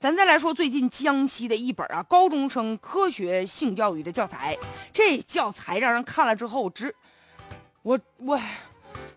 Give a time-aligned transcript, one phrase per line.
[0.00, 4.56] 咱再来说最近江西的一本啊高中生科学性教育的教材，
[4.92, 6.94] 这教材让人看了之后直，
[7.82, 8.40] 我我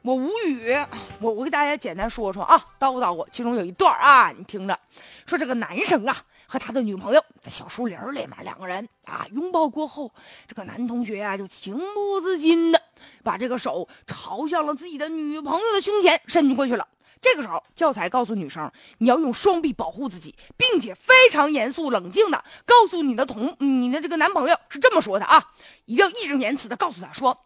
[0.02, 0.76] 我无语。
[1.20, 4.76] 我我给大家简单说说啊，叨咕叨咕，其中有一段啊，你听着，
[5.28, 6.18] 说这个男生啊
[6.48, 10.12] 和他的女朋友在小树林里面，两个人啊拥抱过后，
[10.48, 12.82] 这个男同学啊就情不自禁的
[13.22, 16.88] 把这个手朝向了自己的女朋友的胸前伸过去了。
[17.22, 25.52] 这个时候，教材告诉女生，你要用双臂保护自己，并且非常严肃冷静的告诉你的同你的这个男朋友是这么说的啊，
[25.86, 27.46] 一定要义正言辞的告诉他说，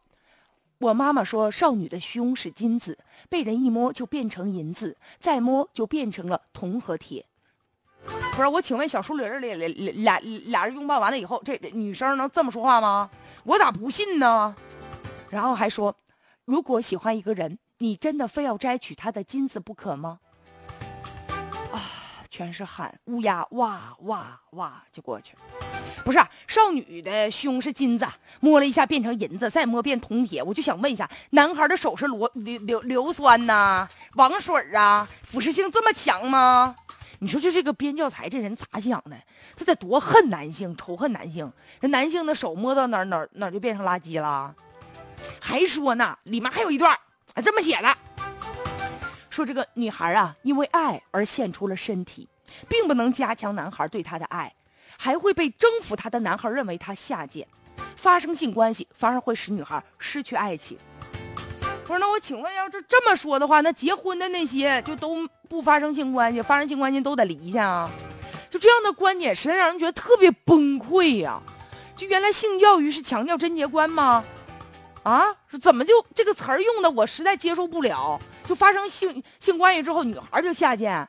[0.77, 2.97] 我妈妈说少女的胸是金子，
[3.29, 7.25] 被人一摸就变成银子，再摸就变成了铜和铁。
[8.05, 13.09] 不是我，请问小树林里俩俩俩人拥抱完了以后，这女生能这么说话吗？
[13.43, 14.55] 我咋不信呢？
[15.29, 15.93] 然后还说，
[16.45, 17.59] 如果喜欢一个人。
[17.79, 20.19] 你真的非要摘取他的金子不可吗？
[21.73, 21.81] 啊，
[22.29, 25.39] 全是汗，乌鸦哇哇哇就过去了。
[26.05, 26.17] 不是
[26.47, 28.07] 少女的胸是金子，
[28.39, 30.41] 摸了一下变成银子，再摸变铜铁。
[30.41, 36.75] 我就想问一下，男孩的手是罗硫硫硫酸呐，王水啊，腐蚀性这么强吗？
[37.19, 39.17] 你说就这个编教材这人咋想的？
[39.57, 41.51] 他得多恨男性，仇恨男性。
[41.81, 44.55] 那男性的手摸到哪哪哪就变成垃圾了？
[45.41, 46.97] 还说呢，里面还有一段。
[47.35, 47.97] 啊，这么写的，
[49.29, 52.27] 说这个女孩啊，因为爱而献出了身体，
[52.69, 54.53] 并不能加强男孩对她的爱，
[54.97, 57.45] 还会被征服她的男孩认为她下贱，
[57.97, 60.77] 发生性关系反而会使女孩失去爱情。
[61.85, 67.91] 不是，那我请问，要是这么说的话，那结婚的那些就都不发生性关系，发生性关系都得离去啊？
[68.49, 71.41] 就这样的观点，实在让人觉得特别崩溃呀！
[71.97, 74.23] 就原来性教育是强调贞洁观吗？
[75.05, 75.23] 啊，
[75.61, 78.19] 怎么就这个词儿用的，我实在接受不了。
[78.47, 81.07] 就发生性性关系之后，女孩就下贱，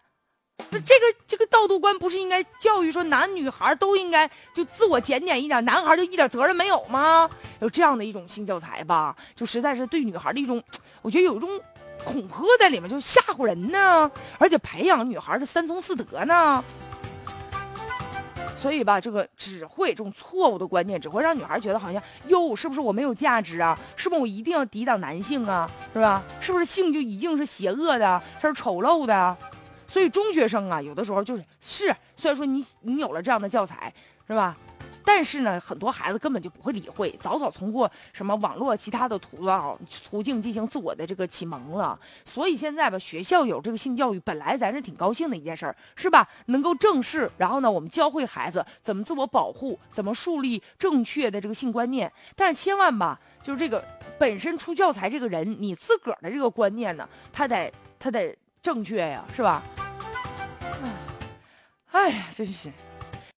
[0.68, 7.28] 那这个这个道德观不是应该教育说男女孩都应该就自我检点一点，男孩就一点责任没有吗？
[7.60, 10.62] 有这样的一种性教材吧，就实在是对女孩的一种，
[11.00, 11.48] 我觉得有一种
[12.04, 16.62] 恐吓在里面，就吓唬人呢，而且培养女孩的三从四德呢。
[18.56, 23.78] 所以吧，这个只会这种错误的观念，只会让女孩觉得好像哟，是不是我没有价值啊？
[23.96, 25.70] 是不是我一定要抵挡男性啊？
[25.92, 26.22] 是吧？
[26.40, 29.36] 是不是性就一定是邪恶的，它是丑陋的？
[29.86, 33.92] 所以中学生啊，有的时候就是是，虽然说你你有了这样的教材，
[34.26, 34.56] 是吧？
[35.06, 39.78] 但是呢，很多孩子根本就不会理会，早早通过什么网络其他的途道
[40.10, 41.96] 途径进行自我的这个启蒙了。
[42.24, 46.28] 所以现在吧，学校有这个性教育，本来咱是挺高兴的一件事儿，是吧？
[46.46, 52.12] 能够正视，然后呢，我们教会孩子怎么自我保护，怎么树立正确的这个性观念。
[52.34, 53.82] 但是千万吧，就是这个
[54.18, 59.62] 本身出教材这个人，你自个儿的这个观念呢，他得他得正确呀，是吧？
[60.72, 60.90] 哎，
[61.92, 62.72] 哎呀，真是。